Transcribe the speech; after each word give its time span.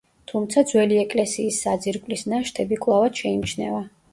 თუმცა, 0.29 0.61
ძველი 0.71 0.97
ეკლესიის 1.01 1.59
საძირკვლის 1.65 2.25
ნაშთები 2.33 2.81
კვლავაც 2.87 3.25
შეიმჩნევა. 3.25 3.85